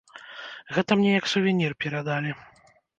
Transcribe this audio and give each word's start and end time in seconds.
Гэта 0.79 0.91
мне 1.01 1.11
як 1.19 1.31
сувенір 1.35 1.79
перадалі. 1.85 2.39